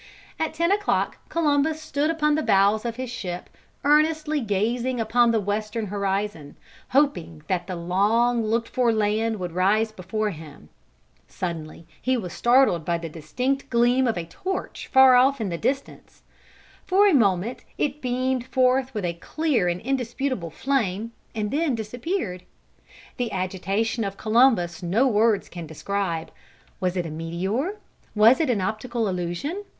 [0.39, 3.51] At ten o'clock Columbus stood upon the bows of his ship
[3.83, 6.55] earnestly gazing upon the western horizon,
[6.89, 10.69] hoping that the long looked for land would rise before him.
[11.27, 15.57] Suddenly he was startled by the distinct gleam of a torch far off in the
[15.59, 16.23] distance.
[16.87, 22.41] For a moment it beamed forth with a clear and indisputable flame and then disappeared.
[23.17, 26.31] The agitation of Columbus no words can describe.
[26.79, 27.75] Was it a meteor?
[28.15, 29.63] Was it an optical illusion?